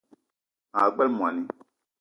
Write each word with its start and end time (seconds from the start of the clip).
Maa 0.71 0.87
gbele 0.93 1.07
moni 1.17 1.41